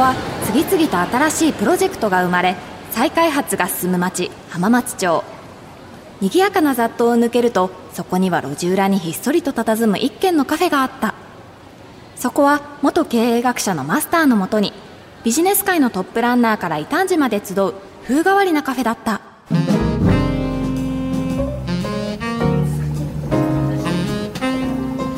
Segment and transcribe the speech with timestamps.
[0.00, 0.14] は
[0.46, 2.56] 次々と新しいプロジェクトが生まれ
[2.90, 5.22] 再開発が進む町浜松町。
[6.22, 11.14] 賑やかな雑踏を抜けるとそこには路地裏にひっそりと佇む一軒のカフェがあった。
[12.16, 14.72] そこは元経営学者のマスターのもとに
[15.22, 19.20] ビジネス界のトップランナーから異端児まで集う風変わりなカフェだった。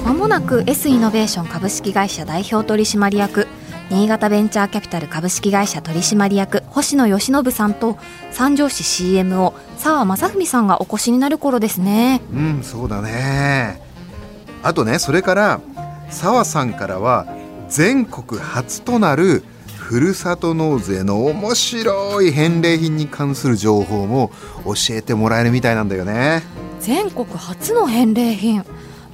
[0.04, 3.46] まもなく S イノベーション株式会社代表取締役
[3.92, 7.98] 新潟ベンチャーキャピタル株式会社取締役星野義信さんと
[8.30, 12.22] 三条市 CMO 澤正文さんがお越しになる頃ですね。
[12.32, 13.82] うんそうだね。
[14.62, 15.60] あとねそれから
[16.08, 17.26] 澤さんからは
[17.68, 19.44] 全国初となる
[19.76, 24.30] ふるさと納税の面白い返礼品に関する情報も
[24.64, 26.42] 教えてもらえるみたいなんだよね。
[26.80, 28.64] 全国初の返礼品。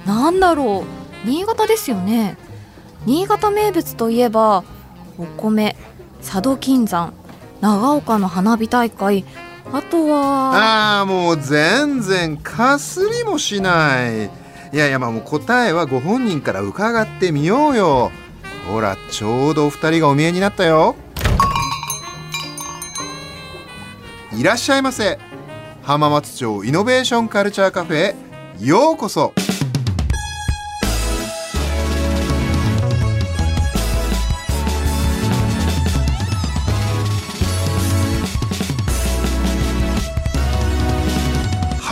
[0.05, 0.99] なんだろう。
[1.25, 2.37] 新潟ですよね
[3.05, 4.63] 新潟名物といえば
[5.17, 5.75] お米
[6.21, 7.13] 佐渡金山
[7.61, 9.25] 長岡の花火大会
[9.71, 14.25] あとはああもう全然かすりもしない。
[14.71, 18.11] いやいやまあもう答えはご本人から伺ってみようよ。
[18.67, 20.95] ほらちょうどお二人がお見えになったよ。
[24.35, 25.19] いらっしゃいませ。
[25.83, 28.15] 浜松町イノベーションカルチャーカフェへ
[28.59, 29.33] ようこそ。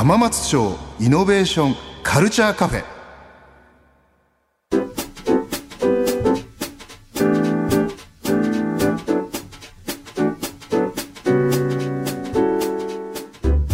[0.08, 2.84] 浜松町イノベーションカルチャーカフェ。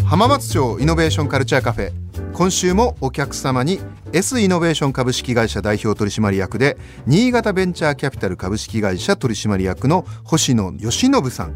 [0.04, 1.92] 浜松町イノベーションカルチャーカフェ。
[2.34, 3.80] 今週もお客様に
[4.12, 11.54] S イノベーション株式会社代表取締役で新潟ベンチャーキャピタル株式会社取締役の星野義信さん。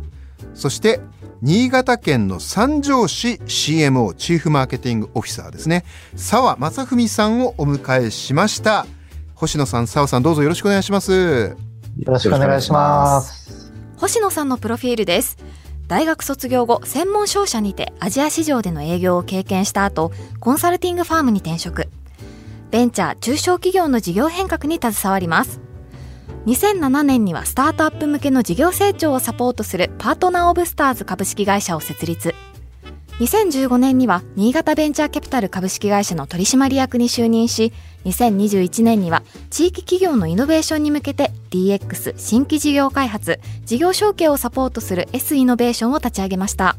[0.53, 0.99] そして
[1.41, 5.85] 新潟県の三条市 CMO チーフマーケティングオフィサーですね。
[6.15, 8.87] 澤正文さんをお迎えしました。
[9.35, 11.55] 星野さん澤さんどうぞよろしくお願いします。
[11.99, 13.71] よろしくお願いします。
[13.97, 15.37] 星野さんのプロフィールです。
[15.87, 21.87] 大学卒業後専門商社にてアジア市場での営業を経験した後コンサルティングファームに転職。
[22.71, 25.61] ベンチャー中小企業の事業変革に携わります
[26.47, 32.33] 2007年にはスタートアップ向けの事業成長をサポートするパートナーオブスターズ株式会社を設立。
[33.19, 37.73] 2015年には新潟ベンチャーキャピタル株式会社の取締役に就任し
[38.05, 46.77] 2021年には地域企業のイノベーションに向けて DX 新規事業開発事業承継をサポートする S イノベーションを立ち上げました。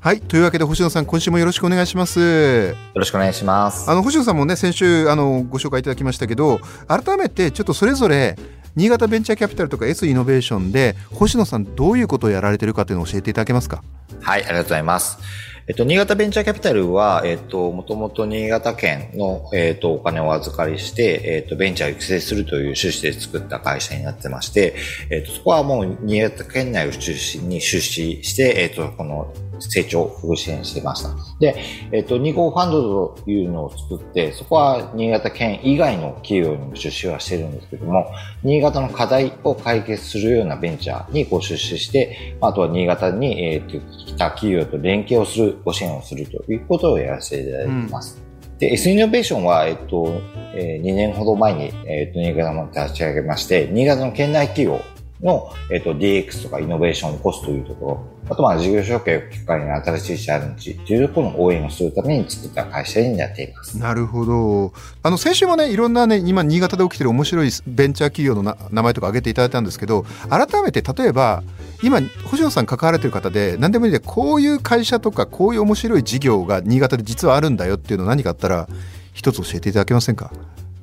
[0.00, 2.20] はいというわけで星野さん今週もよろしくお願いします。
[2.20, 3.88] よろしくお願いします。
[3.90, 8.36] あの星野さんもね先週あのご紹介いただきましたけど改めてちょっとそれぞれ
[8.76, 13.84] 新潟ベンチャーキャピタルとか S イノベーションで星野さんどういうことをやられてるかというのを教えていただけますか？
[14.20, 15.18] はいありがとうございます。
[15.66, 24.74] えっと、新潟ベンチャーキャピタルは、えっと、もともと新潟県の、えっと、お金をお預かりして、えっと、ベンチャーを育成するという趣旨で作った会社になってまして、
[25.08, 31.10] えっと、そこはもう新潟県内を中心に出資して、えっと、この成長を支援していました。
[31.40, 31.56] で、
[31.92, 38.06] えっと、2号ファンドというのを作って、そこは新潟県以外の企業にも出資はしてるんですけども、
[38.42, 48.22] 新潟の課題を解決するようなベンチャーにこう出資して、あとは新潟に、えっと、来た企業と連携をする、ご支援をするということをやらせていただいています。
[48.42, 50.20] うん、で、S イノベーションは、えっと、
[50.54, 54.80] えー、2年ほど前に、えっと、新潟も立ち上げまして、新潟の県内企業
[55.20, 63.78] の、えっと、DX とかイノベーションを起こすというところ、あとまあ事業承継をきっかけに新しいチャレンジというところの応援をするために作った会社になっています。
[63.78, 64.72] なるほど。
[65.02, 71.42] あの先週もねいろんなね今新潟で起きてる面白いベンチャー企業のな名前とか挙げていただいたんですけど改めて例えば
[71.82, 78.68] 今星野さん関われてる方で何でもいいでこういう会社とかこういう面白い事業が新潟で実はあるんだよっていうの何かあったら
[79.12, 80.32] 一つ教えていただけませんか？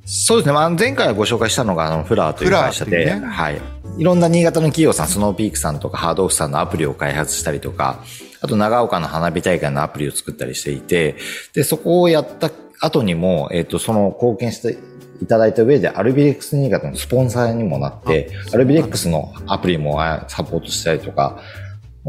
[0.04, 0.54] そうですね。
[0.54, 3.62] まあ、前回ご紹介したのが、あの、フラーという会社で、ね、はい。
[3.98, 8.04] いろんな新潟の企業さん、スノーピークさんとかハードオフさんのアプリを開発したりとか、
[8.42, 11.16] あと長岡の花火大会のアプリを作ったりしていて、
[11.54, 12.50] で、そこをやった
[12.80, 14.78] 後にも、えっ、ー、と、その貢献して
[15.22, 21.40] いただいた上で、アルビレックス新潟のスポンサーにもなって、アルビレックスのアプリもサポートしたりとか、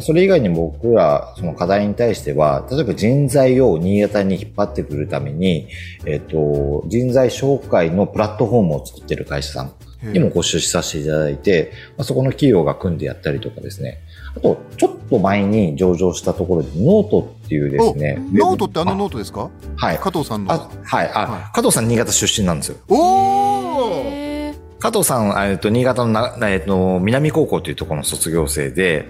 [0.01, 5.69] それ以外に僕ら、その課題に対しては、例えば人材を新潟に引っ張ってくるために、
[6.07, 9.73] えっ、と、人材紹介のプラットフォームを作ってる会社さん
[10.03, 13.99] にもご出資させていただいて、まあ、そこの企業が組んでやったりとかですね。
[14.37, 18.19] あと、ちょっと前に上場したところで、ノートっていうですね。
[18.33, 19.51] ノートってあのノートですか？
[19.77, 19.99] はい。
[19.99, 20.51] 加藤さんの。
[20.51, 21.11] はい。
[21.13, 22.79] あ、はい、加藤さん新潟出身なんですよ。
[22.89, 29.07] おー加藤さん、えっと、新潟のな、えっと、南高校というところの卒業生で、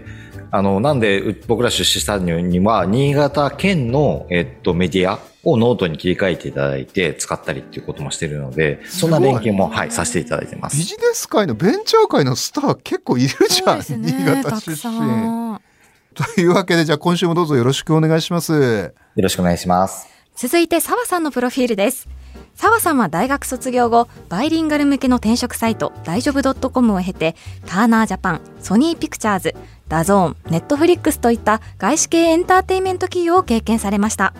[0.54, 10.76] あの、なんで僕ら出資したのには、新潟県の、えっと、メディアをノートに切り替えていただいて使ったりっていうこともしてるので、そんな連携も、はい、させていただいてます。
[10.76, 14.50] ビジネス界のベンチャー界のスター結構いるじゃん、ね新潟出身。
[14.50, 15.58] たくさん
[16.14, 18.52] というわけで、じゃあ今週もどうぞよろしくお願いします。
[18.52, 20.06] よろしくお願いします。
[20.36, 22.08] 続いて澤さんのプロフィールです
[22.54, 27.34] 澤さんは大学卒業後バイリンガル向けの転職サイト大丈夫 .com を経て
[27.66, 29.54] ターナージャパンソニーピクチャーズ
[29.88, 34.32] DAZN ネットフリックスといった外資系エンターテインメント企業を経験されました。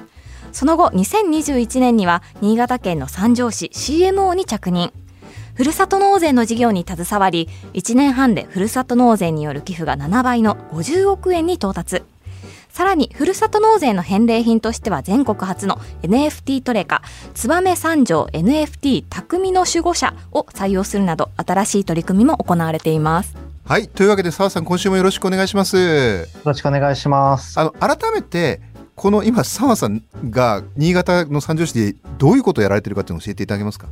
[0.53, 4.93] その後2021年には新潟県の三条市 CMO に着任。
[5.55, 12.03] ふるさと納税の事業に携わり1年半でふるさと納税による寄付が7倍の50億円に到達。
[12.73, 17.03] さらにふるさと納税の返礼品としては全国初の NFT トレカ
[17.35, 23.89] 燕三条 NFT 匠の守護者を採用するなど新しい取り組みも行われていますはい。
[23.89, 25.77] というわけで、澤さん、今週もよろしくお願いします。
[25.77, 27.61] よろしくお願いします。
[27.61, 28.61] あの、改めて、
[28.97, 33.87] この今、澤さんが新潟の三条市でどういうことをやられてるかっていうのを教えていただけますか？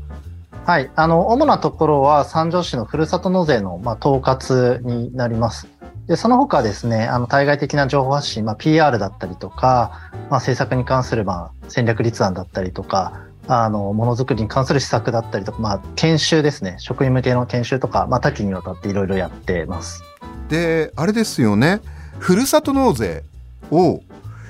[0.66, 0.90] はい。
[0.96, 5.68] あの、主なところは三条市のふるさと納税の、まあ、統括になります。
[6.10, 16.74] で、その他ですね、あの、対外的な情報発信、まあ、PR だったりとか、まあ、政策に関する、まあ、戦略立案だったりとか、あの、ものづくりに関する施策だったりとか、まあ、研修ですね。
[16.80, 20.02] 職員向けの研修とか、まあ、多岐にわたっていろいろやってます。
[20.48, 21.80] で、あれですよね。
[22.18, 23.22] ふるさと納税
[23.70, 24.00] を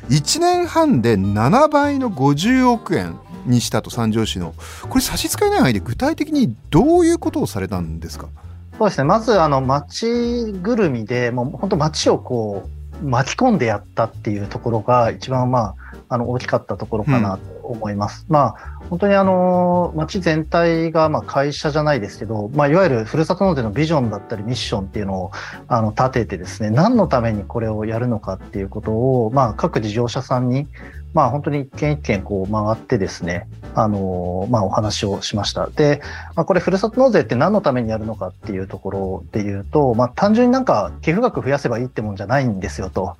[0.08, 4.54] 1年半で7倍の50億円にしたと三条市の。
[4.88, 8.28] これ差し支えない範囲で具体的にどういうことをされたんですか？
[8.80, 9.04] そうですね。
[9.04, 12.66] まず、あの、街ぐるみで、もう本当街をこ
[13.02, 15.74] う、巻き込んでやったっていうところが一番、まあ、
[16.08, 18.26] あの、大きかったところかなと思います。
[18.28, 25.30] まあ、本当にあの、街全体が、まあ、会社じゃないですけど、まあ、いわゆるふるさと納税のビジョンだったりミッションっていうのを、
[25.68, 30.66] あの、立ててですね、何のためにこれをやるのかっていうことを、まあ、各事業者さんに、
[31.12, 35.68] まあ、本当に一軒一軒こう回ってですね、あの、まあ、お話をしました。
[35.68, 36.00] で、
[36.36, 43.16] まあ、これ、ふるさと納税って何のためにやるのかっていうところで言うと、まあ、単純になんか寄付額増やせばいいってもんじゃないんですよと。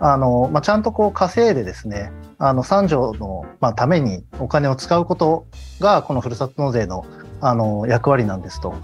[0.00, 5.46] あの、まあ、ちゃんとこう稼いでですね、あの、三条の、まあ、ためにお金を使うこと
[5.78, 7.04] が、このふるさと納税の、
[7.40, 8.74] あの、役割なんですと。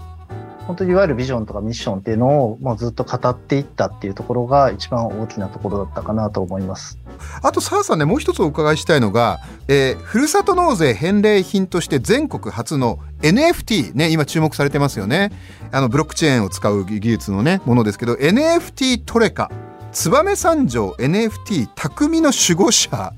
[0.67, 6.99] 本当にいわゆるビジョンとかミッションっていうのをもうずっと語っていったっていうところが一番大きなところだったかなと思います。
[7.41, 9.39] あと澤さんねもう一つお伺いしたいのが、
[9.69, 15.31] えーふるさと納税返礼品として全国初の NFT ね今注目されてますよね
[15.71, 19.49] あのブロックチェーンを使う技術のねものですけど NFT トレカ
[19.97, 23.13] 燕三条 NFT 匠の守護者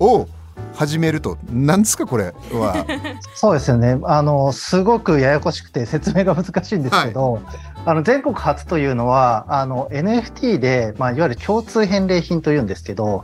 [0.00, 0.26] を
[0.74, 2.86] 始めると何ですかこれは
[3.36, 3.98] そうですよね。
[4.04, 7.42] あの、すごくややこしくて説明が難しいんですけど、
[7.84, 13.22] あの、全国初というのは、あの、NFT で、まあ、いわゆる共通返礼品というんですけど、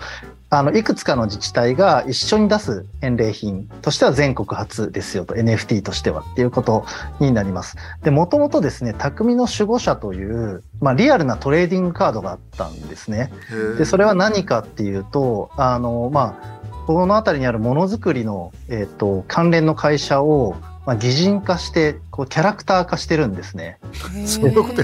[0.53, 6.85] あの、いくつかの自治体が一緒に出す返礼品としては全国初ですよと、NFT としてはっていうこと
[7.21, 7.77] になります。
[8.03, 13.33] で、もともとですね、匠の守護者という、まあ、リアルなトレーディングカードがあったんですね。
[13.79, 23.79] で、それは何かっていうと、あの、まあ、この辺りにあるものづくりの、えっ、と、関連の会社を、まあ、擬人化して、こう、キャラクター化してるんですね。
[24.27, 24.83] そういうこと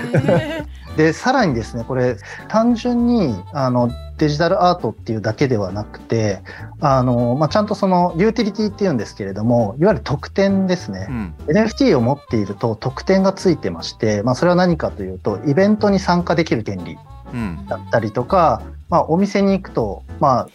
[0.97, 6.41] で、さらにですね、これ、単純に、あの、デジタルアートっていうだけではなくて、
[6.81, 11.07] あの、まあ、ちゃんとその、ユーティリティっていうんですけれども、いわゆる特典ですね。
[11.09, 16.99] うん NFT を持っていると特典がついてまして、まあ、それは何かというと、イベントに参加できる権利
[17.33, 20.49] うんだったりとか、まあ、お店に行くと、まあ、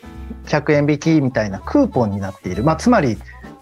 [0.46, 2.64] 100円引きみたいなクーポンになっている。
[2.64, 3.18] まあ、つまり、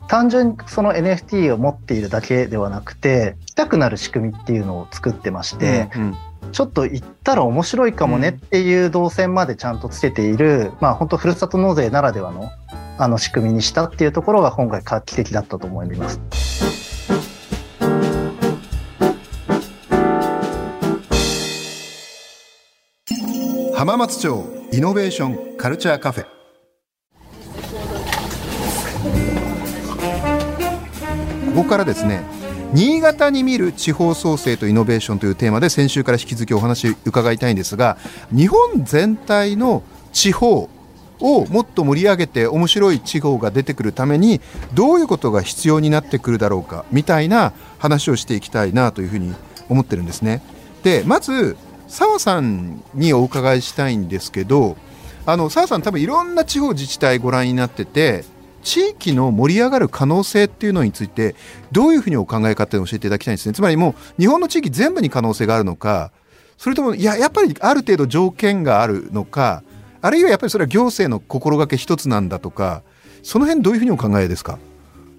[0.07, 6.17] 単純にその NFT を持っているだけではなくて、来たくなる仕組みっていうのを作ってまして、うん
[6.49, 12.49] ちょっと行ったら面白いかもねっていう動線までちゃんとつけている、まあ本当ふるさと納税ならではの
[12.97, 16.19] あの仕組みにしたっていうところが今回画期的だったと思います。
[23.79, 26.39] 浜松町イノベーションカルチャーカフェ
[31.55, 32.38] ここからですね
[32.71, 37.97] 新潟に見る地方創生とイノベーションというテーマで先週から引き続きお話伺いたいんですが
[38.31, 39.81] 日本全体の
[40.13, 40.69] 地方
[41.19, 44.39] をもっと盛り上げて面白い地方が出てくるために
[44.73, 49.33] どういうことが必要になってくるだろうかみたいな話をしていきたいなというふうに
[49.67, 50.41] 思ってるんですね。
[50.83, 51.57] でまず
[51.87, 54.77] 澤さんにお伺いしたいんですけど
[55.25, 58.23] 澤さん多分いろんな地方自治体ご覧になってて
[58.61, 61.35] 地域の盛り上がる可能性っていうのについて
[61.71, 63.53] どういうふうにお考えかっていうのを教えていただきたいんですね。
[63.53, 66.11] つまりもう日本の地域全部に可能性があるのか
[66.57, 69.63] それともいややっぱりある程度条件があるのか
[70.01, 72.83] あるいはやっぱりそれは行政の心がけ一つなんだとか
[73.23, 74.59] その辺どういうふうにお考えですか？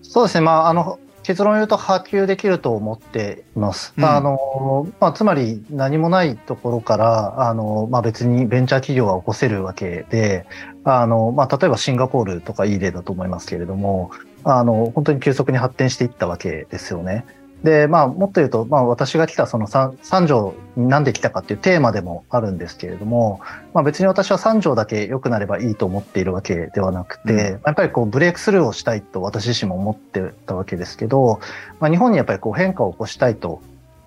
[0.03, 3.93] そうですね、まあ、あの結論を言うと波及できると思っています。
[3.97, 10.47] うん、あのまあ、つまり何もないところからあの、まあ、別にベンチャー企業は起こせるわけで
[10.85, 14.11] あの、まあ、例えばシンガポールとかいい例だと思いますけれども
[14.45, 17.27] あの本当に急速に発展していったわけですよね。
[17.63, 23.41] で、まあ、もっと言うと、まあ、私が来たその三三条になんで来たかっていうテーマでもあるんですけれども、
[23.75, 31.41] まあ、別に私は三条だけ良くなればいいと思っているわけではなくて、うん、やっぱりこうブレイクスルーをしたいと私自身も思ってたわけですけど、
[31.81, 33.61] まあ、日本にやっぱりこう変化を起こしたいと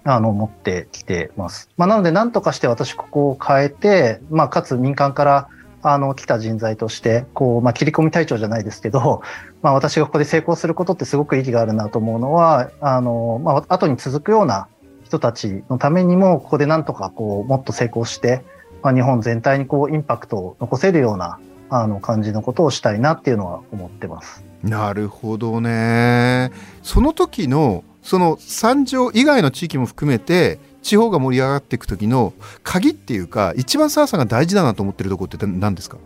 [0.05, 1.69] あの、思ってきてます。
[1.77, 5.47] まあ、なので、何とかして私ここを変えて、まあ、かつ民間から
[5.83, 9.21] あの、来た人材として、こう、まあ、切り込み隊長じゃないですけど、
[9.61, 14.67] まあ、私がここで成功することってすごく意義があるなと思うのは、あの、まあ、後に続くような
[15.03, 18.43] 人たちのためにも、ここでなんとか、こう、もっと成功して、
[18.81, 21.37] まあ、日本全体にこう、インパクトを残せるような、
[21.69, 24.43] あの、感じのことをしたいなっていうのは思ってます。
[24.63, 26.51] なるほどね。
[26.81, 35.97] その時の、その三条以外の地域も含めて地方が盛り上がっていく時の鍵っていうか一番澤さんが大事だなと思ってるところって何ですか？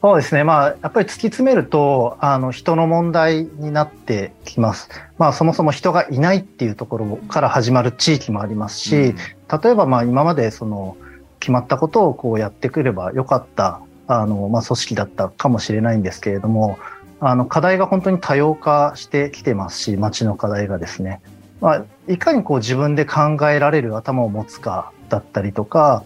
[0.00, 4.88] そうですね、まあ、やっぱり突き詰めるとあの人の問題になってきます。
[5.18, 10.96] まあ、そもそも人がいないっていうところから始まる地域もありますし、うん、例えばまあ今までその
[11.40, 16.78] 決まったことをこうやってくればよかったあの、まあ、組織だったかもしれないんですけれども
[17.18, 21.20] あの課題が本当に多様化してきてますし町の課題がですね。
[21.60, 26.04] まあ、いかにこう自分で考えられる頭を持つかだったりとか、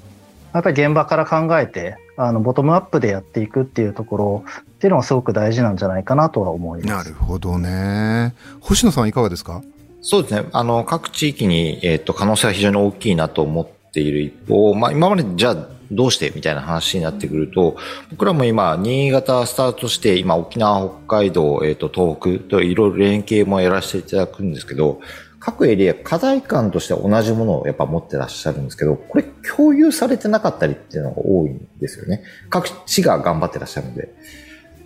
[0.52, 7.08] やっぱり現場から考えて、あの、ボトムアップでやっていくっていうところっていうのはすごく大事なんじゃないかなとは思います。
[7.10, 8.34] なるほどね。
[8.60, 9.62] 星野さんいかがですか？
[10.02, 10.44] そうですね。
[10.52, 15.56] あの、各地域に、えっ、ー、と、可能性は非常に大きいなと思っている一方、まあ、今までじゃあ、
[15.92, 17.76] どうしてみたいな話になってくると、
[18.10, 25.00] 僕らも今、新潟スタートして、今、沖縄、北海道、えっ、ー、と、東北といろいろ連携もやらせていただくんですけど、
[25.44, 29.24] 各エリア課題感として同じものをやっぱ持ってらっしゃるんですけど、これ
[29.56, 32.22] 共有されてなかったりっていうのが多いんですよね。
[32.48, 34.14] 各地が頑張ってらっしゃるので。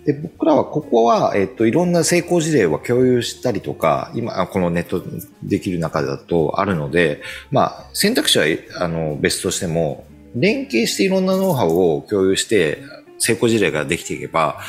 [0.05, 5.03] で、僕らはここは、えっと、いろんな成功事例は共有したりとか、今、このネット
[5.43, 7.21] できる中だとあるので、
[7.51, 8.45] まあ、選択肢は、
[8.79, 12.79] あの、別としても、連携していろんなノウハウを共有して、
[13.19, 14.59] 成功事例ができていけば、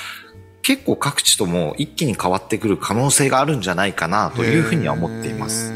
[0.68, 5.72] 結構各地とも一気に変わってくる可能性があるんじゃないかなというふうには思っています。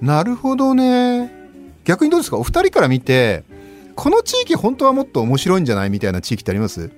[0.00, 1.30] なるほどね。
[1.84, 2.38] 逆にどうですか？
[2.38, 3.44] お二人から見て、
[3.94, 6.90] この地域本当はもっと面白いんじゃないみたいな地域ってあります？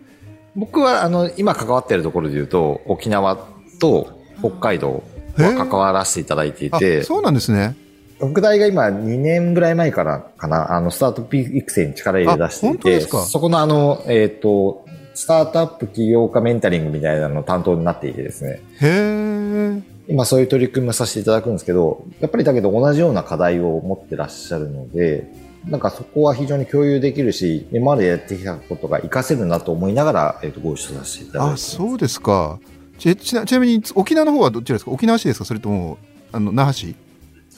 [0.55, 3.49] 僕はあの今関わっているところで言うと沖縄
[3.81, 5.03] と北海道
[5.37, 7.75] は関わらせていただいていてそうなんですね。
[8.19, 14.87] 北大が今2年ぐらい前からかなあのスタートピ育成に力入れ出していてそこのあのえっ、ー、と
[15.19, 18.63] スタートアップ起業家メンタリングみたいなの担当になっていてですね。
[18.81, 25.29] へ今そういう取り組みをさせていただくんですけど、やっぱりだけど同じような課題を持ってらっしゃるので、
[25.67, 32.61] なんかそこは非常に共有できるし、今までやってきたことが活かせるなと思いながら、えっ、ー、と、ご一緒させていただいてあ、そうですか。
[33.01, 34.93] ちちなちなみに沖縄の方はどちらですか？
[34.93, 35.45] 沖縄市ですか？
[35.45, 35.99] それとも、
[36.31, 36.95] あの、那覇市？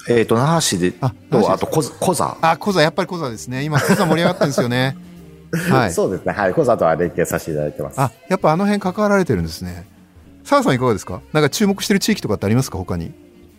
[0.08, 1.82] えっ、ー、と、那覇市で、あと、あと、コ
[2.14, 2.38] ザ。
[2.40, 3.64] あ、コザ、やっぱりコザですね。
[3.64, 4.96] 今、コザ盛り上がったんですよね。
[5.52, 6.32] はい、 そうですね。
[6.32, 6.54] はい。
[6.54, 8.00] コザとは連携させていただいてます。
[8.00, 9.86] あ、やっぱあの辺関わられてるんですね。
[10.44, 11.20] 澤さんいかがですか？
[11.32, 12.78] なんか注目してる地域とかってありますか？
[12.78, 13.12] 他に。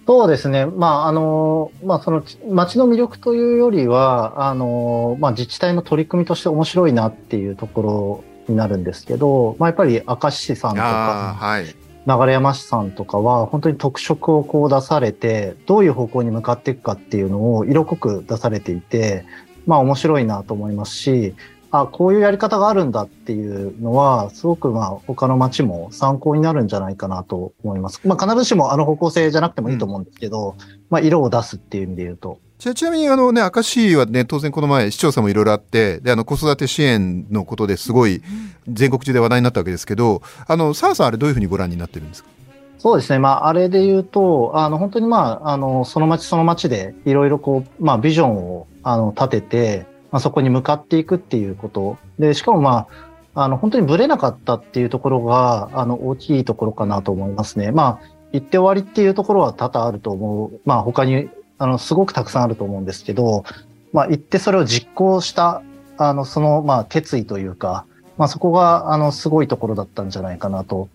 [0.07, 0.65] そうですね。
[0.65, 19.23] まあ、あの、まあ、その、町の魅力というよりは、あの、まあ、自治体の取り組みとして面白いなっていうところになるんですけど、まあ、やっぱり明石市さんとか、はい、流山市さんとかは、本当に特色をこう出されて、どういう方向に向かっていくかっていうのを色濃く出されていて、
[19.67, 21.35] まあ面白いなと思いますし、
[21.71, 28.01] あこういうやり方があるんだっていうのは、すごくまあ他の町も参考になるんじゃないかなと思います。
[28.05, 32.39] まあ必ずしもあの方向性じゃなくてもいいと思うんですけど、うん、まあ色を出すっていう意味で言うと。
[32.59, 38.21] ちちなみにあのね、明石はね、当然この前市長さんもいろいろあって、で、あの子育て支援のことですごい
[38.67, 42.29] 全国中で話題になったわけですけど、あの、澤さんあれどういうふうにご覧になってるんですか？
[42.77, 43.19] そうですね。
[43.19, 51.97] まあ、あれで言うと、あの、本当にまあ、あの、その町その町でいろいろこう、まあ、ビジョンを、あの、立てて、まあ、そこに向かっていくっていうこと。
[52.19, 52.87] で、しかもま
[53.33, 57.71] あ、あの、本当にブレなかったっていうところが、あの、大きいところかなと思いますね。
[57.71, 60.59] まあ、行って終わりっていうところは多々あると思う。
[60.65, 63.45] まあ、他に、あの、すごくたくさんあると思うんですけど、
[63.93, 65.61] まあ、行ってそれを実行した、
[65.97, 67.85] あの、その、まあ、決意というか、
[68.17, 70.89] まあ、そこが、あの、すごいところだったんじゃないかなと、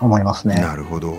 [0.00, 0.56] 思いますね。
[0.56, 1.14] なるほど。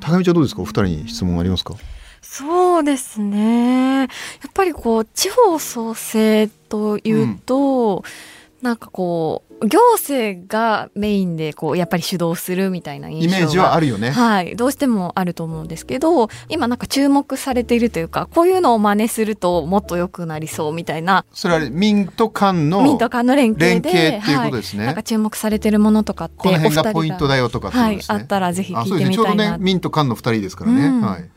[0.00, 0.62] 高見ちゃんどうですか？
[0.62, 1.74] お二人に質問ありますか？
[2.22, 3.98] そうですね。
[4.00, 4.08] やっ
[4.54, 13.10] ぱりこう、地方創生というと、うんなんかこう、行政がメインでこう、やっぱり主導するみたいな。
[13.10, 14.10] イメージはあるよね。
[14.10, 14.54] はい。
[14.54, 21.24] どうしてもあると思うんですけど、今なんか注目されているというか、こういうのを真似するともっと良くなりそうみたいな。
[21.32, 23.92] それは民と官の民と官の連携で。
[23.92, 24.78] 連携っていうことですね。
[24.80, 26.34] はい、なんか注目されてるものとかって。
[26.38, 27.74] この辺がポイントだよとかね。
[27.74, 28.00] はい。
[28.06, 29.14] あったらぜひ聞いてみたいな。
[29.14, 30.86] ちょうどね、民と官の二人ですからね。
[30.86, 31.28] うん、はい。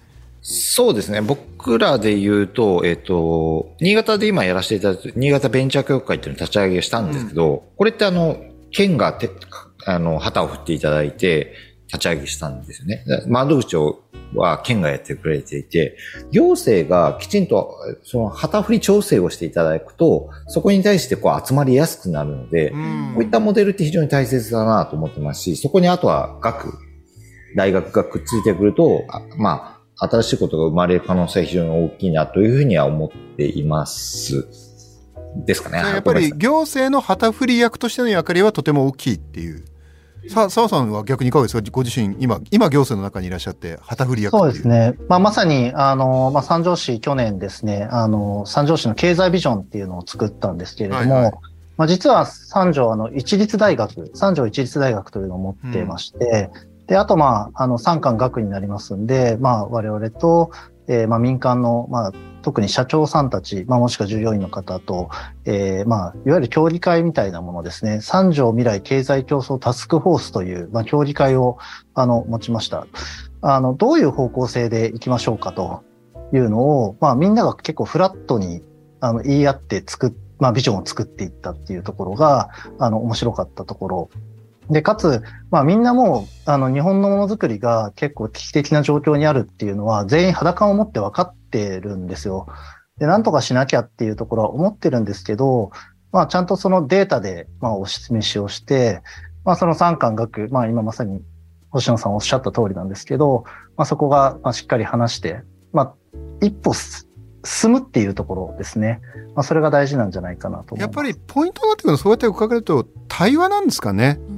[0.47, 1.21] そうですね。
[1.21, 8.37] 僕らで言うと、えっ、と、新潟で今やらせていただいて、新潟ベンチャー協会っていうのを立ち上げしたんですけど、うん、これってあの、
[8.69, 9.31] 県がて、
[9.87, 11.55] あの、旗を振っていただいて、
[11.87, 13.03] 立ち上げしたんですよね。
[13.27, 13.75] 窓口
[14.35, 15.97] は県がやってくれていて、
[16.31, 26.73] 行政がきちんとその旗振り調整をしていただくと、そこに対してこう集まりやすくなるので、うん、こういったモデルって非常に大切だなと思ってますし、そこにあとは学、
[27.55, 29.05] 大学がくっついてくると、
[29.37, 34.47] まあ、新しいことが生まれる可能性は非常に大きいなというふうには思っています。
[35.45, 35.77] ですかね。
[35.77, 39.63] やっぱり行政の旗振り役としての役割はとても大きいっていう。
[40.27, 41.61] さ澤さんは逆にいかがですか？
[41.69, 51.33] ご自身今今行政の中にいらっしゃって旗振り役そうですね、まあ、まさにあの、まあ、三条市去年ですねあの三条市の経済ビジョンっていうのを作ったんですけれども、はいはい、
[51.77, 60.51] まあ、実は三条あの一律大学三条一律大学というのを持ってまして、うんで、あと、まあ、あの、三官学になりますんで、まあ、我々と、
[60.87, 62.11] えー、まあ、民間の、まあ、
[62.43, 65.09] 特に社長さんたち、まあ、もしくは従業員の方と、
[65.45, 71.57] えー、まあ、いわゆる協議会みたいなものですね、三条未来経済競争タスクフォースという、まあ、協議会を、
[71.95, 72.85] あの、持ちました。
[73.41, 75.83] あの、どういう方向性でいきましょうかと
[76.33, 78.61] いうのを、まあ、みんなが結構フラットに、
[78.99, 84.09] あの、言い合って作っまあ、ビジョンを作っていったっていうところが、あの、面白かったところ
[84.69, 92.47] で、かつ、まあみんなもう、あの、日本のものづくりが結構危機的な状況にあるっていうのは、全員裸を持って分かってるんですよ。
[92.97, 95.71] で、なんとかしなきゃっていうところは思ってるんですけど、
[96.11, 99.01] まあちゃんとそのデータで、まあお示しをして、
[99.43, 101.21] まあその三巻学、まあ今まさに
[101.69, 103.43] 星野さんおっしゃった通りなんですけど、
[103.75, 105.41] まあそこが、まあ、しっかり話して、
[105.73, 105.93] まあ
[106.41, 109.01] 一歩進むっていうところですね。
[109.35, 114.19] まあそれが大事なんじゃないかなとやっぱりポイントになってくるのそうやって伺えると対話なんですかね。
[114.29, 114.31] う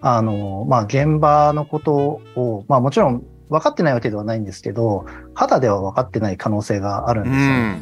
[0.00, 7.80] あの、まあ、現場のことを、まあ、もちろん分かってないわけではないんですけど、肌では分かってない可能性があるんですよ、ね。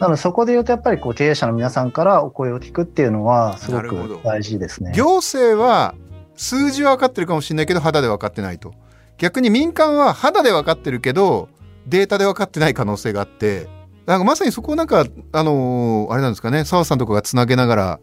[0.00, 4.92] なのでそこで言うとやっぱりこう経営者の皆さんからお声を聞くっていうのはすごく大事ですね。
[4.94, 5.94] 行政は
[6.36, 8.72] 数字は分かってるかもしれないけど肌で分かってないと。
[9.18, 11.50] 逆に民間は肌で分かってるけど
[11.86, 13.68] データで分かってない可能性があって、
[14.06, 18.00] なんかまさにそこをなんか、あのー、あれなんですかね、澤さんとかがつなげながら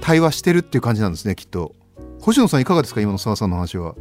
[0.00, 1.74] 対話してるっていう感じなんですね、きっと。
[2.28, 3.00] 星野さんいかがですか？
[3.00, 3.94] 今の澤さんの話は。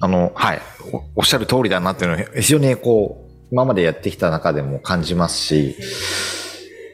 [0.00, 0.62] あの、はい
[0.94, 1.02] お。
[1.16, 5.76] おっしゃる通りだなっていうのは、非常にこう、今までやってきた中でも感じますし、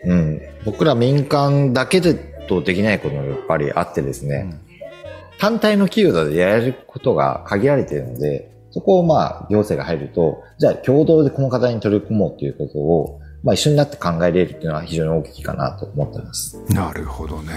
[0.04, 0.40] うん。
[0.64, 2.16] 僕ら民間だけで
[2.48, 16.58] とできないこともやっぱりあってですね、うん、単体の企業でやれることが限られているので、そこをまあ行政が入ると、じゃあ共同でこの課題に取り組もうということを、まあ一緒になって考えれるっていうのは非常に大きいかなと思ってます。
[16.70, 17.52] なるほどね。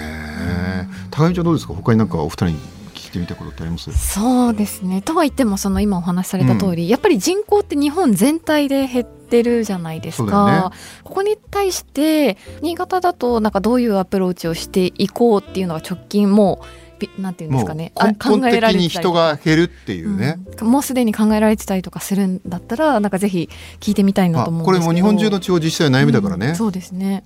[1.10, 1.74] 高見ちゃんどうですか？
[1.74, 2.56] 他になんかお二人に
[2.94, 3.92] 聞いてみたことってあります？
[3.94, 5.02] そうですね。
[5.02, 16.66] とは言ってもその今お話しされた通り、うん、やっぱり人口って日本全体で減ってるじゃないですか、ね、ここに対して新潟だとなんかどういうアプローチをしていこうっていうのが直近もう
[17.18, 17.92] なんていうんですかね。
[17.96, 20.18] 考えられて人が減るっていう。
[20.18, 27.24] ね、うん、もうすでに考えられてたりとかするんだったらなんかぜひ聞いてみたいなと思うんですけど、これも日本中の地方自治体の悩みだからね、うん、そうですね。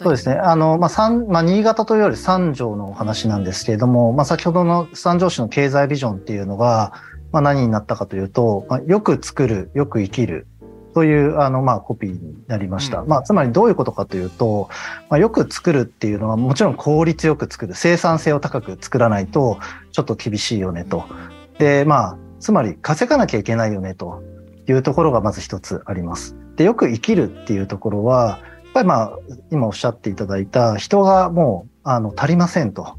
[0.00, 0.36] そうですね。
[0.36, 6.92] あの、まあ、三、まあ、新潟というより三条のお話なんですけれども、まあ、先ほどの三条市の経済ビジョンっていうのが、
[7.30, 10.46] まあ、何になったかというと、まあ、よく作る、よく生きる、
[10.94, 13.00] という、あの、まあ、コピーになりました。
[13.00, 14.68] うん、まあ、つまりどういうことかというと、
[15.08, 19.58] まあ、よく作るっていうのは、もちろん効率よく作る、生産性を高く作らないと、
[19.92, 21.04] ちょっと厳しいよねと。
[21.58, 24.22] で、まあ、つまり稼がなきゃいけないよねと
[24.68, 26.36] いうところがまず一つあります。
[26.56, 29.12] で、よく生きるっていうところは、やっぱりまあ、
[29.50, 32.96] 今おっしゃっていただいた人がもう、あの、足りませんと。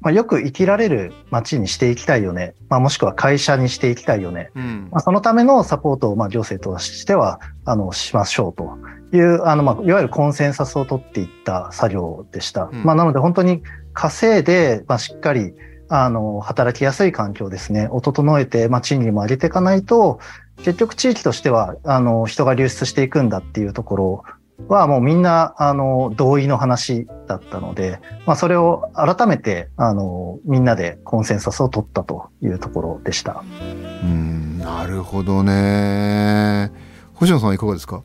[0.00, 2.54] まあ、よく生きられる街にしていきたいよね。
[2.68, 4.50] まあ、もしくは会社にしていきたいよね。
[4.54, 8.78] うん、まあ、そのためのサポートを、まあ、行政としては、あの、しましょうと
[9.16, 12.70] いう、あの、まあ、いわゆるコンセンサスを取っていった作業でした。
[12.72, 15.54] うん、まあ、なので本当に稼いで、まあ、しっかり、
[15.90, 20.18] あの、働きやすい環境ですね、を整えて、まあ、賃金も上げていかないと、
[20.58, 24.24] 結局地域としては、あの、人が流出していくんだっていうところ
[24.68, 33.42] はもうみんな、あの、同意の話だったので、まあ、それを改めて、あの、みんなでコンセンサスを取ったというところでした。
[34.02, 36.70] うん、なるほどね。
[37.14, 38.02] 星野さんはいかがですか？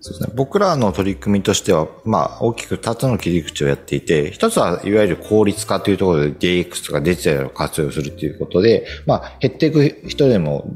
[0.00, 0.34] そうですね。
[0.36, 10.68] 僕らの取り組みとしては、まあ、大きく2つの切り口をやっていて、一つはいわゆる効率化というところで DX とかデジタルを活用するということで、まあ、減っていく人でも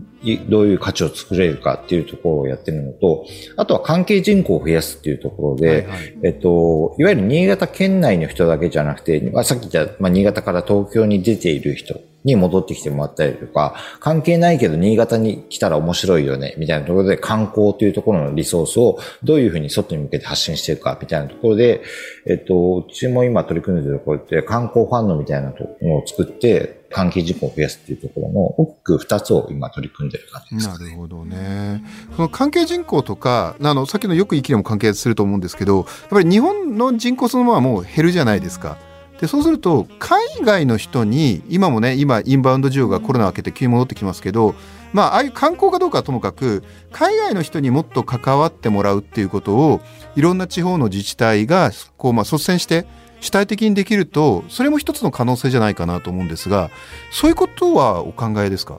[0.48, 21.82] どういう価値を作れるかっていうところをやってるのと、あとは関係人口を増やすっていうところで、はいはい、えっと、いわゆる新潟県内の人だけじゃなくて、まあ、さっき言った、まあ、新潟から東京に出ている人に戻ってきてもらったりとか、関係ないけど新潟に来たら面白いよね、みたいなところで観光というところのリソースをどういうふうに外に向けて発信していくか、みたいなところで、
[22.26, 31.84] えっと、うちも今取り組んでるところって観光ファンドみたいなのを作って、関係事項を増やすっていうところの大きく二つを今取り組んでる感じです、ね、なるほどね。
[32.16, 38.76] その関係人口とか、あの、さっきのよく生きでも関係すると思うんですけど、やっぱり日本の人口そのままもう減るじゃないですか。
[39.20, 44.54] でそうすると海外の人に今もね今インバウンド需要がコロナ明けて急に戻ってきますけど
[44.94, 49.82] まあああいう観光かどうかはともかく海外の人にもっと関わってもらうっていうことを
[50.16, 52.86] いろんな地方の自治体がこうまあ率先して
[53.20, 56.70] 主体的にできるとそれも一つの可能性じゃないかなと思うんですが
[57.12, 58.78] そういうことはお考えですか？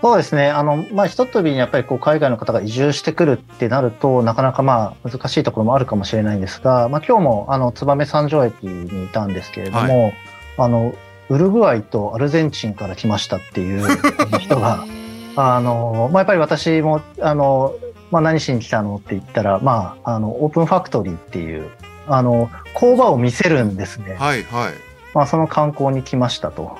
[0.00, 0.48] そうですね。
[0.48, 10.14] あの、まあ、ひとたびにやっぱりこう海外の方が移住してくるってなると、なかなかまあ難しいところもあるかもしれないんですが、まあ、今日もあの、燕三条駅にいたんですけれども、はい、
[10.58, 10.94] あの、
[11.30, 13.84] ウルグアイとアルゼンチンから来ましたっていう
[14.38, 14.84] 人が、
[15.34, 17.74] あの、まあ、やっぱり私も、あの、
[18.12, 21.68] まあ、何しに来たのって言ったら、まあ、あの、オープンファクトリーっていう、
[22.08, 24.14] あの、工場を見せるんですね。
[24.14, 24.72] はいはい。
[25.14, 26.78] まあ、その観光に来ましたと。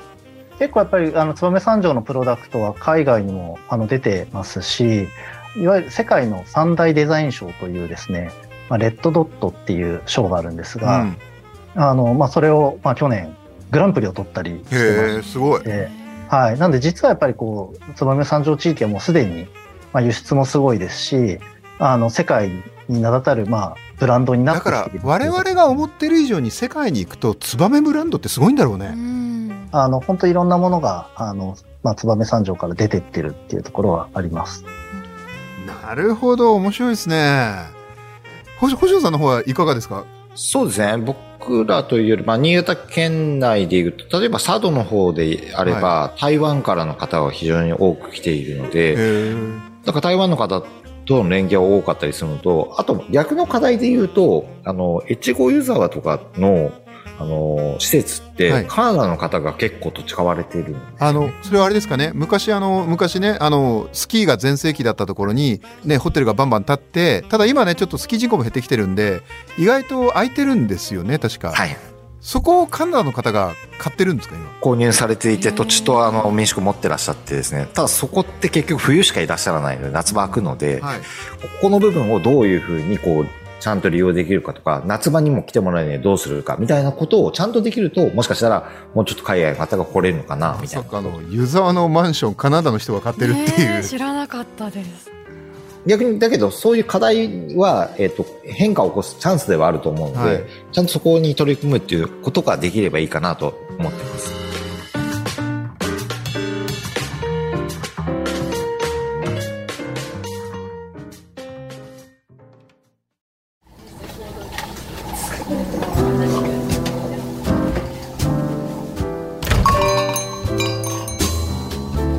[0.59, 5.07] 結構やっぱり、あの、燕三条のプロダクトは海外にも、あの、出てますし、
[5.55, 8.31] いわゆる世界の三大デザイン賞というですね、
[8.69, 11.17] まあ、レッドドットっていう賞があるんですが、うん、
[11.75, 13.35] あの、まあ、それを、まあ、去年、
[13.71, 15.63] グランプリを取ったりしてまして、すごい。
[16.27, 16.59] はい。
[16.59, 19.47] なんで実はやっぱりこう、燕三条地域はもうすでに、
[19.93, 21.39] まあ、輸出もすごいですし、
[21.79, 22.51] あの、世界
[22.89, 28.93] に名だたる、まあ、ブランドになってだから我々が思ってる以上に世界に行くとツバメブランドってすごいんだろうね。
[29.71, 34.65] あの本当いろんなものがあの、まあ、燕三条から出てってるっていうところはあります。
[35.85, 37.53] なるほど面白いですね。
[38.59, 40.05] 星野さんの方はいかがですか？
[40.35, 40.97] そうですね。
[40.97, 48.95] 僕らというより、まあ、新潟県内でいうと、例えば佐渡の方であれば、はい、台湾からの方が非常に多く来ているので、
[49.85, 50.63] だから台湾の方
[51.09, 56.71] との連携は多かったりするのと、あと逆の課題で言うと、あの、越後湯沢とかの、
[57.17, 69.23] あの、施設って、カナダの方が結構土地買われている、ねあの、それはあれですかね、昔あの、昔ね、あの、スキーが全盛期だったところに、ね、ホテルがバンバン建って、ただ今ね、ちょっとスキー人口も減ってきてるんで、
[69.57, 71.51] 意外と空いてるんですよね、確か。
[71.51, 71.75] はい。
[72.21, 74.49] そこをカナダの方が買ってるんですか今？
[74.61, 81.05] 購入されていて土地とあの民宿持ってらっしゃってですねただそこって結局冬しかいらっしゃらないので夏場開くので、はい、こ
[81.61, 83.27] この部分をどういうふうにこう
[83.59, 90.97] ちゃんと利用できるかとか、夏場にも来てもらえないどうするかみたいなことをちゃんとできると、もしかしたらもうちょっと海外の方が来れるのかなみたいな。
[90.97, 93.83] あの、湯沢のマンション、カナダの人が買ってるっていう。
[93.83, 95.11] 知らなかったです。
[95.85, 104.39] 逆に、だけど、そういう課題は、えっ、ー、と、変化を起こすチャンスではあると思うので、はい、ちゃんとそこに取り組むっていうことができればいいかなと思ってます。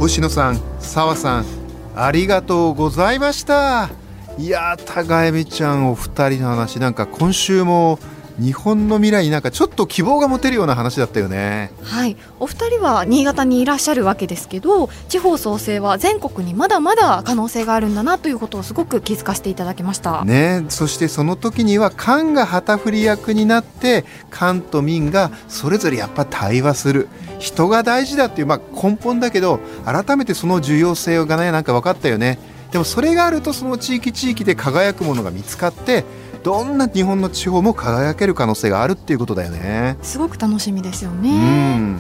[0.01, 1.60] 星野さん、澤さん、
[2.03, 3.91] ありがとうございました。
[4.39, 7.99] いやー高江美ちゃんお二人の話なんか今週も
[8.41, 11.71] 日本の未来になんかちょっと希望が持てるような話だったよね。
[11.83, 12.17] はい。
[12.39, 20.25] お二人は新潟にいらっしゃるわけですけど地方創生は全国にまだまだ可能性があるんだなということをすごく気づかせていただきました。
[20.25, 20.65] ね。
[20.71, 27.09] そしてその時には官が旗振り役になって官と民がそれぞれやっぱ対話する。
[27.39, 32.39] 人が大事だっていう、まあ、根本だけど改めてその重要性がねなんか分かったよね。
[32.71, 36.05] でもそれがあるとその地域地域で輝くものが見つかって
[36.43, 39.99] どんな日本の地方も輝ける可能性があるっていうことだよね。
[40.03, 41.97] すごく楽しみですよね。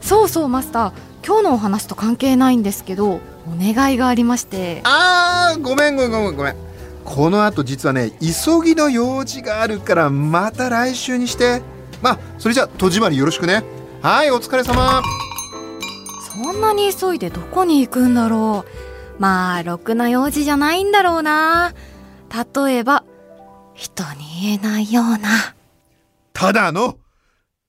[0.00, 0.92] そうそうマスター。
[1.24, 3.20] 今日のお話と関係ないんですけどお
[3.58, 4.80] 願いがありまして。
[4.84, 6.56] あーごめんごめんごめんごめん。
[7.04, 11.62] この後実はね急ぎの用事があるからまた来週にして。
[12.00, 13.62] まあそれじゃ戸締まりよろしくね。
[14.00, 15.02] はいお疲れ様。
[16.34, 18.64] そんなに急いでどこに行くんだろ
[19.18, 19.22] う。
[19.22, 21.74] まあろくな用事じゃないんだろうな。
[22.64, 23.04] 例えば
[23.82, 25.56] 人に言えないような。
[26.32, 26.98] ただの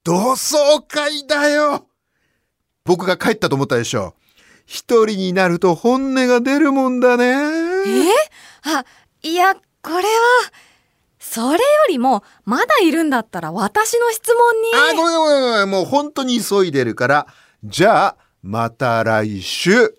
[0.03, 1.87] 同窓会だよ
[2.85, 4.13] 僕が帰ったと思ったでしょ
[4.67, 7.25] 一人になると本音が出るもんだね。
[7.25, 8.11] え？
[8.63, 8.85] あ、
[9.23, 10.01] いや、これは、
[11.19, 14.69] それよりも、まだいるんだったら私の質問に。
[14.91, 15.69] あ、ごめんごめんごめん。
[15.69, 17.27] もう本当に急いでるから。
[17.63, 19.97] じゃあ、また来週。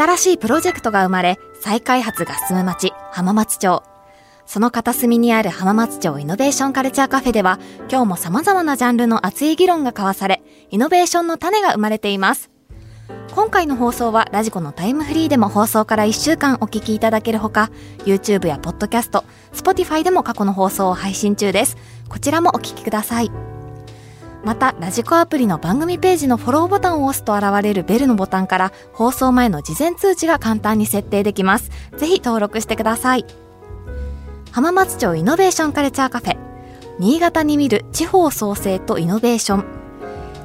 [0.00, 3.82] 新しいプロジェクトが生まれ、再開発が進む町、浜松町。
[4.46, 7.58] その片隅にある浜松町イノベーションカルチャーカフェでは、
[7.90, 12.50] 今日も様々なジャンルの熱い議論が交わされ、イノベーションの種が生まれています。
[13.34, 17.70] 今回の放送はラジコのタイムフリーでも放送から1週間お聞きいただけるほか、
[18.06, 21.76] YouTube や Podcast、Spotify でも過去の放送を配信中です。
[22.08, 23.30] こちらもお聞きください。
[24.44, 31.70] また、ラジコアプリの番組ページのフォローボタンを押すと現れるベルのボタンから放送前の事前通知が簡単に設定できます。
[31.96, 33.26] ぜひ登録してください。
[34.50, 36.36] 浜松町イノベーションカルチャーカフェ。
[36.98, 39.64] 新潟に見る地方創生とイノベーション。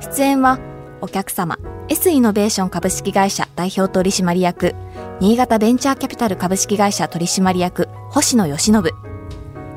[0.01, 0.59] 出演は、
[1.01, 4.75] お客様、S イノベーション株式会社代表取締役、
[5.19, 8.83] 新潟ベンチャーキャピタル株式会社取締役、星野義信。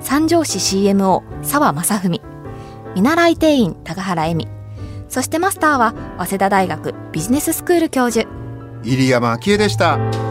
[0.01, 2.21] 三条市 CMO、沢正文。
[2.99, 4.49] 見習い定員高原恵美
[5.09, 8.29] そしてマスターは早稲田大学ビジネススクール教授
[8.83, 10.28] 入山明恵でした。